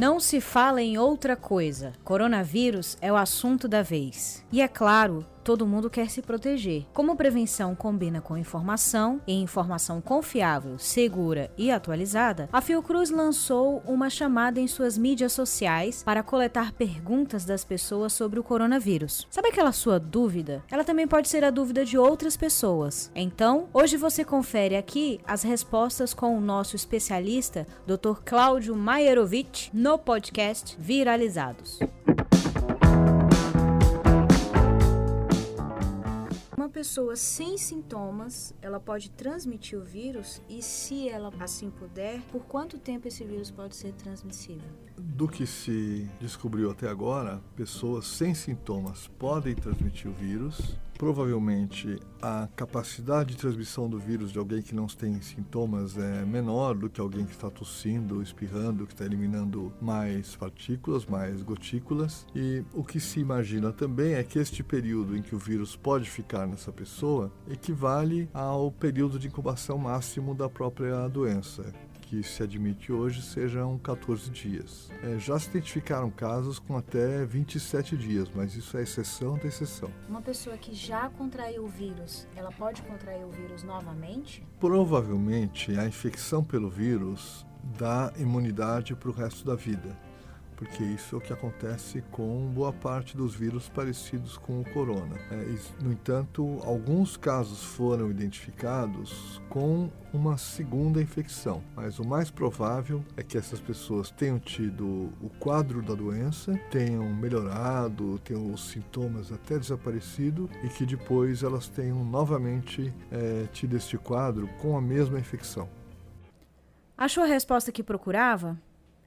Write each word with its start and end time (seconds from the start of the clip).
Não 0.00 0.18
se 0.18 0.40
fala 0.40 0.80
em 0.80 0.96
outra 0.96 1.36
coisa. 1.36 1.92
Coronavírus 2.02 2.96
é 3.02 3.12
o 3.12 3.16
assunto 3.16 3.68
da 3.68 3.82
vez. 3.82 4.42
E 4.50 4.62
é 4.62 4.66
claro, 4.66 5.26
todo 5.42 5.66
mundo 5.66 5.90
quer 5.90 6.10
se 6.10 6.22
proteger. 6.22 6.86
Como 6.92 7.16
prevenção 7.16 7.74
combina 7.74 8.20
com 8.20 8.36
informação 8.36 9.20
e 9.26 9.34
informação 9.34 10.00
confiável, 10.00 10.78
segura 10.78 11.50
e 11.56 11.70
atualizada, 11.70 12.48
a 12.52 12.60
Fiocruz 12.60 13.10
lançou 13.10 13.82
uma 13.86 14.10
chamada 14.10 14.60
em 14.60 14.66
suas 14.66 14.96
mídias 14.96 15.32
sociais 15.32 16.02
para 16.02 16.22
coletar 16.22 16.72
perguntas 16.72 17.44
das 17.44 17.64
pessoas 17.64 18.12
sobre 18.12 18.38
o 18.38 18.44
coronavírus. 18.44 19.26
Sabe 19.30 19.48
aquela 19.48 19.72
sua 19.72 19.98
dúvida? 19.98 20.62
Ela 20.70 20.84
também 20.84 21.06
pode 21.06 21.28
ser 21.28 21.44
a 21.44 21.50
dúvida 21.50 21.84
de 21.84 21.98
outras 21.98 22.36
pessoas. 22.36 23.10
Então, 23.14 23.68
hoje 23.72 23.96
você 23.96 24.24
confere 24.24 24.76
aqui 24.76 25.20
as 25.26 25.42
respostas 25.42 26.14
com 26.14 26.36
o 26.36 26.40
nosso 26.40 26.76
especialista, 26.76 27.66
Dr. 27.86 28.20
Cláudio 28.24 28.74
Maierovitch, 28.74 29.68
no 29.72 29.98
podcast 29.98 30.76
Viralizados. 30.78 31.78
Pessoa 36.80 37.14
sem 37.14 37.58
sintomas, 37.58 38.54
ela 38.62 38.80
pode 38.80 39.10
transmitir 39.10 39.78
o 39.78 39.84
vírus 39.84 40.40
e, 40.48 40.62
se 40.62 41.10
ela 41.10 41.30
assim 41.38 41.68
puder, 41.68 42.22
por 42.32 42.46
quanto 42.46 42.78
tempo 42.78 43.06
esse 43.06 43.22
vírus 43.22 43.50
pode 43.50 43.76
ser 43.76 43.92
transmissível? 43.92 44.66
Do 44.96 45.28
que 45.28 45.46
se 45.46 46.10
descobriu 46.18 46.70
até 46.70 46.88
agora, 46.88 47.42
pessoas 47.54 48.06
sem 48.06 48.32
sintomas 48.32 49.08
podem 49.18 49.54
transmitir 49.54 50.10
o 50.10 50.14
vírus. 50.14 50.78
Provavelmente 51.00 51.98
a 52.20 52.46
capacidade 52.54 53.30
de 53.30 53.38
transmissão 53.38 53.88
do 53.88 53.98
vírus 53.98 54.30
de 54.30 54.38
alguém 54.38 54.60
que 54.60 54.74
não 54.74 54.86
tem 54.86 55.18
sintomas 55.22 55.96
é 55.96 56.26
menor 56.26 56.74
do 56.74 56.90
que 56.90 57.00
alguém 57.00 57.24
que 57.24 57.32
está 57.32 57.48
tossindo, 57.48 58.20
espirrando, 58.20 58.86
que 58.86 58.92
está 58.92 59.06
eliminando 59.06 59.72
mais 59.80 60.36
partículas, 60.36 61.06
mais 61.06 61.42
gotículas. 61.42 62.26
E 62.36 62.62
o 62.74 62.84
que 62.84 63.00
se 63.00 63.18
imagina 63.18 63.72
também 63.72 64.12
é 64.12 64.22
que 64.22 64.38
este 64.38 64.62
período 64.62 65.16
em 65.16 65.22
que 65.22 65.34
o 65.34 65.38
vírus 65.38 65.74
pode 65.74 66.10
ficar 66.10 66.46
nessa 66.46 66.70
pessoa 66.70 67.32
equivale 67.50 68.28
ao 68.34 68.70
período 68.70 69.18
de 69.18 69.28
incubação 69.28 69.78
máximo 69.78 70.34
da 70.34 70.50
própria 70.50 71.08
doença 71.08 71.72
que 72.10 72.24
se 72.24 72.42
admite 72.42 72.92
hoje 72.92 73.22
sejam 73.22 73.78
14 73.78 74.28
dias. 74.30 74.90
É, 75.00 75.16
já 75.16 75.38
se 75.38 75.48
identificaram 75.48 76.10
casos 76.10 76.58
com 76.58 76.76
até 76.76 77.24
27 77.24 77.96
dias, 77.96 78.28
mas 78.34 78.56
isso 78.56 78.76
é 78.76 78.82
exceção 78.82 79.38
da 79.38 79.46
exceção. 79.46 79.88
Uma 80.08 80.20
pessoa 80.20 80.58
que 80.58 80.74
já 80.74 81.08
contraiu 81.10 81.62
o 81.62 81.68
vírus, 81.68 82.26
ela 82.34 82.50
pode 82.50 82.82
contrair 82.82 83.24
o 83.24 83.30
vírus 83.30 83.62
novamente? 83.62 84.44
Provavelmente 84.58 85.78
a 85.78 85.86
infecção 85.86 86.42
pelo 86.42 86.68
vírus 86.68 87.46
dá 87.78 88.12
imunidade 88.18 88.96
para 88.96 89.08
o 89.08 89.12
resto 89.12 89.44
da 89.44 89.54
vida 89.54 90.09
porque 90.60 90.84
isso 90.84 91.14
é 91.14 91.18
o 91.18 91.20
que 91.22 91.32
acontece 91.32 92.04
com 92.10 92.46
boa 92.52 92.70
parte 92.70 93.16
dos 93.16 93.34
vírus 93.34 93.70
parecidos 93.70 94.36
com 94.36 94.60
o 94.60 94.64
corona. 94.72 95.16
É, 95.30 95.82
no 95.82 95.90
entanto, 95.90 96.60
alguns 96.62 97.16
casos 97.16 97.64
foram 97.64 98.10
identificados 98.10 99.40
com 99.48 99.90
uma 100.12 100.36
segunda 100.36 101.00
infecção, 101.00 101.62
mas 101.74 101.98
o 101.98 102.06
mais 102.06 102.30
provável 102.30 103.02
é 103.16 103.22
que 103.22 103.38
essas 103.38 103.58
pessoas 103.58 104.10
tenham 104.10 104.38
tido 104.38 104.84
o 105.22 105.30
quadro 105.38 105.80
da 105.80 105.94
doença, 105.94 106.54
tenham 106.70 107.08
melhorado, 107.08 108.18
tenham 108.18 108.52
os 108.52 108.68
sintomas 108.68 109.32
até 109.32 109.58
desaparecido 109.58 110.50
e 110.62 110.68
que 110.68 110.84
depois 110.84 111.42
elas 111.42 111.68
tenham 111.68 112.04
novamente 112.04 112.92
é, 113.10 113.46
tido 113.50 113.78
este 113.78 113.96
quadro 113.96 114.46
com 114.60 114.76
a 114.76 114.80
mesma 114.82 115.18
infecção. 115.18 115.70
Achou 116.98 117.24
a 117.24 117.26
resposta 117.26 117.72
que 117.72 117.82
procurava? 117.82 118.60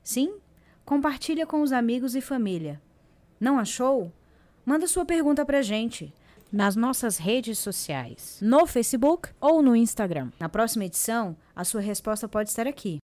Sim? 0.00 0.38
Compartilha 0.84 1.46
com 1.46 1.62
os 1.62 1.72
amigos 1.72 2.14
e 2.14 2.20
família. 2.20 2.80
Não 3.38 3.58
achou? 3.58 4.12
Manda 4.64 4.86
sua 4.86 5.04
pergunta 5.04 5.44
pra 5.44 5.62
gente 5.62 6.12
nas 6.52 6.74
nossas 6.74 7.16
redes 7.16 7.58
sociais, 7.58 8.38
no 8.42 8.66
Facebook 8.66 9.30
ou 9.40 9.62
no 9.62 9.76
Instagram. 9.76 10.30
Na 10.38 10.48
próxima 10.48 10.84
edição, 10.84 11.36
a 11.54 11.64
sua 11.64 11.80
resposta 11.80 12.28
pode 12.28 12.50
estar 12.50 12.66
aqui. 12.66 12.98